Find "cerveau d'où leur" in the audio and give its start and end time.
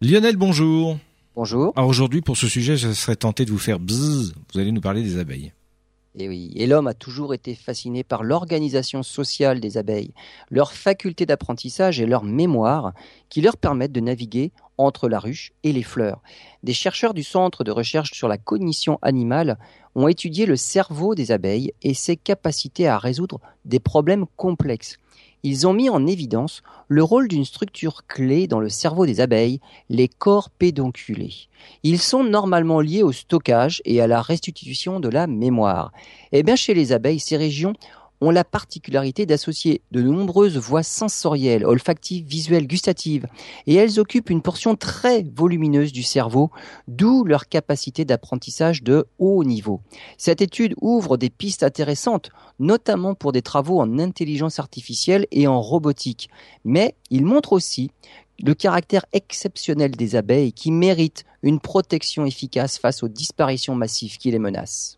46.02-47.48